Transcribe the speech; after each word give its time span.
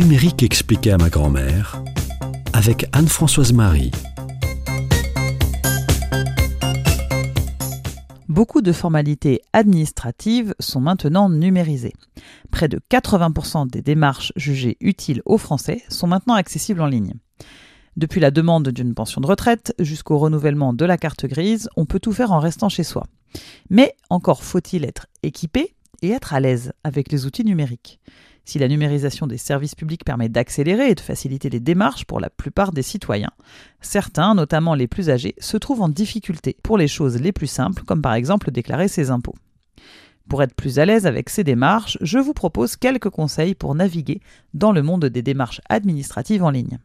numérique 0.00 0.42
expliqué 0.42 0.92
à 0.92 0.96
ma 0.96 1.10
grand-mère 1.10 1.84
avec 2.54 2.86
Anne-Françoise 2.94 3.52
Marie. 3.52 3.90
Beaucoup 8.26 8.62
de 8.62 8.72
formalités 8.72 9.42
administratives 9.52 10.54
sont 10.58 10.80
maintenant 10.80 11.28
numérisées. 11.28 11.92
Près 12.50 12.66
de 12.66 12.80
80% 12.90 13.68
des 13.68 13.82
démarches 13.82 14.32
jugées 14.36 14.78
utiles 14.80 15.20
aux 15.26 15.36
Français 15.36 15.82
sont 15.90 16.06
maintenant 16.06 16.34
accessibles 16.34 16.80
en 16.80 16.86
ligne. 16.86 17.12
Depuis 17.98 18.20
la 18.20 18.30
demande 18.30 18.70
d'une 18.70 18.94
pension 18.94 19.20
de 19.20 19.26
retraite 19.26 19.74
jusqu'au 19.78 20.16
renouvellement 20.16 20.72
de 20.72 20.86
la 20.86 20.96
carte 20.96 21.26
grise, 21.26 21.68
on 21.76 21.84
peut 21.84 22.00
tout 22.00 22.12
faire 22.12 22.32
en 22.32 22.40
restant 22.40 22.70
chez 22.70 22.84
soi. 22.84 23.04
Mais 23.68 23.94
encore 24.08 24.44
faut-il 24.44 24.86
être 24.86 25.08
équipé 25.22 25.74
et 26.00 26.08
être 26.08 26.32
à 26.32 26.40
l'aise 26.40 26.72
avec 26.84 27.12
les 27.12 27.26
outils 27.26 27.44
numériques. 27.44 28.00
Si 28.50 28.58
la 28.58 28.66
numérisation 28.66 29.28
des 29.28 29.38
services 29.38 29.76
publics 29.76 30.04
permet 30.04 30.28
d'accélérer 30.28 30.90
et 30.90 30.96
de 30.96 31.00
faciliter 31.00 31.50
les 31.50 31.60
démarches 31.60 32.04
pour 32.04 32.18
la 32.18 32.30
plupart 32.30 32.72
des 32.72 32.82
citoyens, 32.82 33.30
certains, 33.80 34.34
notamment 34.34 34.74
les 34.74 34.88
plus 34.88 35.08
âgés, 35.08 35.36
se 35.38 35.56
trouvent 35.56 35.82
en 35.82 35.88
difficulté 35.88 36.56
pour 36.64 36.76
les 36.76 36.88
choses 36.88 37.20
les 37.20 37.30
plus 37.30 37.46
simples, 37.46 37.84
comme 37.84 38.02
par 38.02 38.14
exemple 38.14 38.50
déclarer 38.50 38.88
ses 38.88 39.12
impôts. 39.12 39.36
Pour 40.28 40.42
être 40.42 40.56
plus 40.56 40.80
à 40.80 40.84
l'aise 40.84 41.06
avec 41.06 41.30
ces 41.30 41.44
démarches, 41.44 41.96
je 42.00 42.18
vous 42.18 42.34
propose 42.34 42.74
quelques 42.74 43.10
conseils 43.10 43.54
pour 43.54 43.76
naviguer 43.76 44.20
dans 44.52 44.72
le 44.72 44.82
monde 44.82 45.04
des 45.04 45.22
démarches 45.22 45.60
administratives 45.68 46.42
en 46.42 46.50
ligne. 46.50 46.80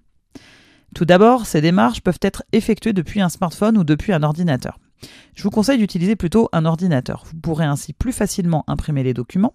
Tout 0.93 1.05
d'abord, 1.05 1.47
ces 1.47 1.61
démarches 1.61 2.01
peuvent 2.01 2.19
être 2.21 2.43
effectuées 2.51 2.93
depuis 2.93 3.21
un 3.21 3.29
smartphone 3.29 3.79
ou 3.79 3.83
depuis 3.83 4.13
un 4.13 4.21
ordinateur. 4.21 4.77
Je 5.35 5.43
vous 5.43 5.49
conseille 5.49 5.77
d'utiliser 5.77 6.15
plutôt 6.15 6.49
un 6.53 6.65
ordinateur. 6.65 7.23
Vous 7.25 7.39
pourrez 7.39 7.65
ainsi 7.65 7.93
plus 7.93 8.13
facilement 8.13 8.63
imprimer 8.67 9.03
les 9.03 9.13
documents 9.13 9.53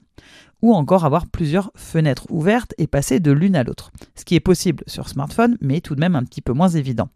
ou 0.62 0.74
encore 0.74 1.04
avoir 1.04 1.26
plusieurs 1.26 1.70
fenêtres 1.74 2.26
ouvertes 2.30 2.74
et 2.78 2.86
passer 2.86 3.20
de 3.20 3.32
l'une 3.32 3.56
à 3.56 3.64
l'autre, 3.64 3.90
ce 4.14 4.24
qui 4.24 4.34
est 4.34 4.40
possible 4.40 4.84
sur 4.86 5.08
smartphone 5.08 5.56
mais 5.60 5.80
tout 5.80 5.94
de 5.94 6.00
même 6.00 6.16
un 6.16 6.24
petit 6.24 6.42
peu 6.42 6.52
moins 6.52 6.68
évident. 6.68 7.08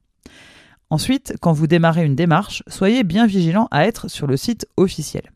Ensuite, 0.90 1.34
quand 1.40 1.52
vous 1.52 1.66
démarrez 1.66 2.04
une 2.04 2.14
démarche, 2.14 2.62
soyez 2.68 3.04
bien 3.04 3.26
vigilant 3.26 3.68
à 3.70 3.86
être 3.86 4.08
sur 4.08 4.26
le 4.26 4.36
site 4.36 4.66
officiel. 4.76 5.32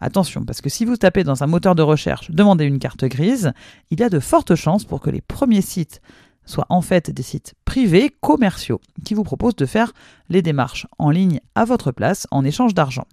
Attention, 0.00 0.44
parce 0.44 0.60
que 0.60 0.68
si 0.68 0.84
vous 0.84 0.96
tapez 0.96 1.22
dans 1.22 1.44
un 1.44 1.46
moteur 1.46 1.76
de 1.76 1.82
recherche 1.82 2.30
Demandez 2.32 2.64
une 2.64 2.80
carte 2.80 3.04
grise, 3.04 3.52
il 3.90 4.00
y 4.00 4.02
a 4.02 4.08
de 4.08 4.18
fortes 4.18 4.56
chances 4.56 4.84
pour 4.84 5.00
que 5.00 5.10
les 5.10 5.20
premiers 5.20 5.62
sites 5.62 6.02
soient 6.44 6.66
en 6.70 6.82
fait 6.82 7.10
des 7.10 7.22
sites 7.22 7.54
privés 7.72 8.14
commerciaux 8.20 8.82
qui 9.02 9.14
vous 9.14 9.22
proposent 9.24 9.56
de 9.56 9.64
faire 9.64 9.94
les 10.28 10.42
démarches 10.42 10.86
en 10.98 11.08
ligne 11.08 11.40
à 11.54 11.64
votre 11.64 11.90
place 11.90 12.26
en 12.30 12.44
échange 12.44 12.74
d'argent. 12.74 13.06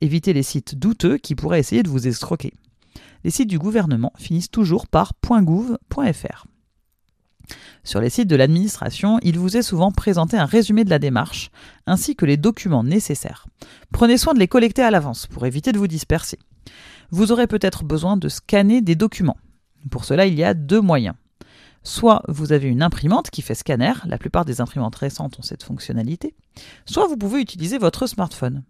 Évitez 0.00 0.32
les 0.32 0.42
sites 0.42 0.74
douteux 0.74 1.18
qui 1.18 1.34
pourraient 1.34 1.60
essayer 1.60 1.82
de 1.82 1.90
vous 1.90 2.08
escroquer. 2.08 2.54
Les 3.24 3.30
sites 3.30 3.50
du 3.50 3.58
gouvernement 3.58 4.14
finissent 4.16 4.50
toujours 4.50 4.86
par 4.86 5.12
.gouv.fr. 5.22 6.46
Sur 7.84 8.00
les 8.00 8.08
sites 8.08 8.26
de 8.26 8.36
l'administration, 8.36 9.18
il 9.22 9.38
vous 9.38 9.58
est 9.58 9.62
souvent 9.62 9.92
présenté 9.92 10.38
un 10.38 10.46
résumé 10.46 10.84
de 10.84 10.90
la 10.90 10.98
démarche, 10.98 11.50
ainsi 11.86 12.16
que 12.16 12.24
les 12.24 12.38
documents 12.38 12.84
nécessaires. 12.84 13.48
Prenez 13.92 14.16
soin 14.16 14.32
de 14.32 14.38
les 14.38 14.48
collecter 14.48 14.80
à 14.80 14.90
l'avance 14.90 15.26
pour 15.26 15.44
éviter 15.44 15.72
de 15.72 15.78
vous 15.78 15.88
disperser. 15.88 16.38
Vous 17.10 17.32
aurez 17.32 17.46
peut-être 17.46 17.84
besoin 17.84 18.16
de 18.16 18.30
scanner 18.30 18.80
des 18.80 18.94
documents. 18.94 19.36
Pour 19.90 20.06
cela, 20.06 20.24
il 20.24 20.38
y 20.38 20.42
a 20.42 20.54
deux 20.54 20.80
moyens. 20.80 21.16
Soit 21.82 22.22
vous 22.28 22.52
avez 22.52 22.68
une 22.68 22.82
imprimante 22.82 23.30
qui 23.30 23.40
fait 23.40 23.54
scanner, 23.54 23.94
la 24.04 24.18
plupart 24.18 24.44
des 24.44 24.60
imprimantes 24.60 24.96
récentes 24.96 25.38
ont 25.38 25.42
cette 25.42 25.62
fonctionnalité, 25.62 26.34
soit 26.84 27.06
vous 27.06 27.16
pouvez 27.16 27.40
utiliser 27.40 27.78
votre 27.78 28.06
smartphone. 28.06 28.62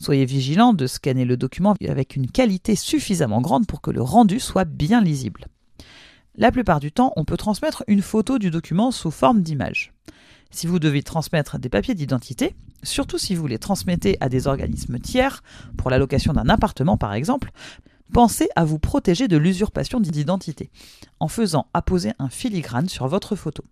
Soyez 0.00 0.24
vigilant 0.24 0.72
de 0.72 0.86
scanner 0.86 1.24
le 1.24 1.36
document 1.36 1.74
avec 1.88 2.14
une 2.14 2.30
qualité 2.30 2.76
suffisamment 2.76 3.40
grande 3.40 3.66
pour 3.66 3.80
que 3.80 3.90
le 3.90 4.02
rendu 4.02 4.38
soit 4.38 4.64
bien 4.64 5.00
lisible. 5.00 5.46
La 6.36 6.52
plupart 6.52 6.80
du 6.80 6.92
temps, 6.92 7.12
on 7.16 7.24
peut 7.24 7.36
transmettre 7.36 7.84
une 7.88 8.00
photo 8.00 8.38
du 8.38 8.50
document 8.50 8.90
sous 8.90 9.10
forme 9.10 9.42
d'image. 9.42 9.92
Si 10.50 10.66
vous 10.66 10.78
devez 10.78 11.02
transmettre 11.02 11.58
des 11.58 11.68
papiers 11.68 11.94
d'identité, 11.94 12.54
surtout 12.82 13.18
si 13.18 13.34
vous 13.34 13.46
les 13.46 13.58
transmettez 13.58 14.18
à 14.20 14.28
des 14.28 14.46
organismes 14.46 14.98
tiers, 14.98 15.42
pour 15.76 15.90
l'allocation 15.90 16.32
d'un 16.32 16.48
appartement 16.48 16.96
par 16.96 17.14
exemple, 17.14 17.50
Pensez 18.12 18.48
à 18.56 18.64
vous 18.66 18.78
protéger 18.78 19.26
de 19.26 19.38
l'usurpation 19.38 19.98
d'identité 19.98 20.70
en 21.18 21.28
faisant 21.28 21.68
apposer 21.72 22.12
un 22.18 22.28
filigrane 22.28 22.90
sur 22.90 23.08
votre 23.08 23.36
photo. 23.36 23.64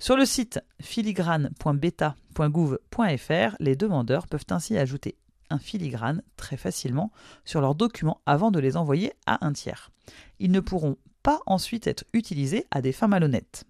Sur 0.00 0.16
le 0.16 0.24
site 0.24 0.58
filigrane.beta.gouv.fr, 0.80 3.56
les 3.60 3.76
demandeurs 3.76 4.26
peuvent 4.26 4.46
ainsi 4.50 4.76
ajouter 4.76 5.16
un 5.48 5.60
filigrane 5.60 6.24
très 6.36 6.56
facilement 6.56 7.12
sur 7.44 7.60
leurs 7.60 7.76
documents 7.76 8.20
avant 8.26 8.50
de 8.50 8.58
les 8.58 8.76
envoyer 8.76 9.12
à 9.26 9.46
un 9.46 9.52
tiers. 9.52 9.92
Ils 10.40 10.50
ne 10.50 10.58
pourront 10.58 10.96
pas 11.22 11.38
ensuite 11.46 11.86
être 11.86 12.02
utilisés 12.12 12.66
à 12.72 12.82
des 12.82 12.90
fins 12.90 13.06
malhonnêtes. 13.06 13.62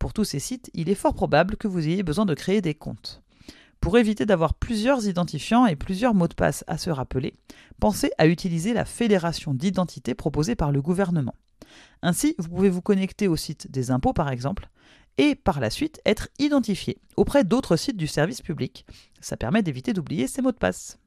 Pour 0.00 0.12
tous 0.12 0.24
ces 0.24 0.40
sites, 0.40 0.72
il 0.74 0.88
est 0.88 0.96
fort 0.96 1.14
probable 1.14 1.56
que 1.56 1.68
vous 1.68 1.86
ayez 1.86 2.02
besoin 2.02 2.26
de 2.26 2.34
créer 2.34 2.62
des 2.62 2.74
comptes. 2.74 3.22
Pour 3.80 3.96
éviter 3.96 4.26
d'avoir 4.26 4.54
plusieurs 4.54 5.06
identifiants 5.06 5.66
et 5.66 5.74
plusieurs 5.74 6.14
mots 6.14 6.28
de 6.28 6.34
passe 6.34 6.64
à 6.66 6.76
se 6.76 6.90
rappeler, 6.90 7.34
pensez 7.80 8.10
à 8.18 8.26
utiliser 8.26 8.74
la 8.74 8.84
fédération 8.84 9.54
d'identité 9.54 10.14
proposée 10.14 10.54
par 10.54 10.70
le 10.70 10.82
gouvernement. 10.82 11.34
Ainsi, 12.02 12.34
vous 12.38 12.48
pouvez 12.48 12.68
vous 12.68 12.82
connecter 12.82 13.26
au 13.26 13.36
site 13.36 13.70
des 13.70 13.90
impôts 13.90 14.12
par 14.12 14.30
exemple, 14.30 14.68
et 15.16 15.34
par 15.34 15.60
la 15.60 15.70
suite 15.70 16.00
être 16.04 16.28
identifié 16.38 16.98
auprès 17.16 17.42
d'autres 17.42 17.76
sites 17.76 17.96
du 17.96 18.06
service 18.06 18.42
public. 18.42 18.86
Ça 19.20 19.36
permet 19.36 19.62
d'éviter 19.62 19.92
d'oublier 19.92 20.26
ces 20.26 20.42
mots 20.42 20.52
de 20.52 20.56
passe. 20.56 20.98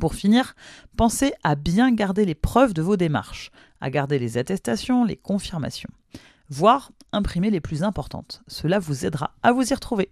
Pour 0.00 0.14
finir, 0.14 0.54
pensez 0.96 1.32
à 1.44 1.54
bien 1.54 1.92
garder 1.92 2.24
les 2.24 2.34
preuves 2.34 2.74
de 2.74 2.82
vos 2.82 2.96
démarches, 2.96 3.50
à 3.80 3.90
garder 3.90 4.18
les 4.18 4.38
attestations, 4.38 5.04
les 5.04 5.16
confirmations, 5.16 5.90
voire 6.48 6.90
imprimer 7.12 7.50
les 7.50 7.60
plus 7.60 7.84
importantes. 7.84 8.42
Cela 8.48 8.80
vous 8.80 9.06
aidera 9.06 9.34
à 9.44 9.52
vous 9.52 9.70
y 9.70 9.74
retrouver. 9.74 10.10